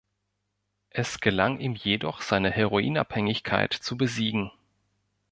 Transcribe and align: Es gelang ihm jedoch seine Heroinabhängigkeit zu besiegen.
Es 0.89 1.19
gelang 1.19 1.59
ihm 1.59 1.75
jedoch 1.75 2.21
seine 2.23 2.49
Heroinabhängigkeit 2.49 3.71
zu 3.71 3.97
besiegen. 3.97 4.49